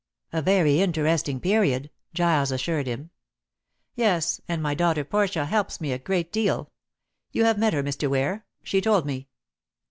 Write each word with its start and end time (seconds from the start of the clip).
"A 0.33 0.41
very 0.41 0.81
interesting 0.81 1.39
period," 1.39 1.91
Giles 2.15 2.51
assured 2.51 2.87
him. 2.87 3.11
"Yes; 3.93 4.41
and 4.47 4.59
my 4.59 4.73
daughter 4.73 5.03
Portia 5.03 5.45
helps 5.45 5.79
me 5.79 5.91
a 5.91 5.99
great 5.99 6.31
deal. 6.33 6.71
You 7.31 7.43
have 7.45 7.59
met 7.59 7.73
her, 7.73 7.83
Mr. 7.83 8.09
Ware. 8.09 8.43
She 8.63 8.81
told 8.81 9.05
me." 9.05 9.27